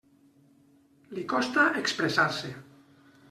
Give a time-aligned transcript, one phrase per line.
[1.17, 2.53] Li costa expressar-se.